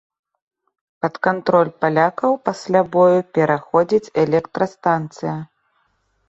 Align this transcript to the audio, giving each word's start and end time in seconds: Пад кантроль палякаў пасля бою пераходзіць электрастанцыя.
Пад 1.05 1.17
кантроль 1.27 1.69
палякаў 1.85 2.33
пасля 2.47 2.81
бою 2.95 3.19
пераходзіць 3.39 4.11
электрастанцыя. 4.23 5.37